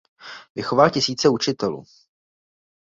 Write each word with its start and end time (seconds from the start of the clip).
Vychoval 0.55 0.89
tisíce 0.89 1.29
učitelů. 1.29 1.83